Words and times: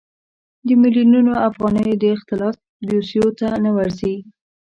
د 0.67 0.67
میلیونونو 0.81 1.31
افغانیو 1.47 1.95
د 1.99 2.05
اختلاس 2.15 2.55
دوسیو 2.87 3.27
ته 3.39 3.47
نه 3.63 3.71
ورځي. 3.77 4.15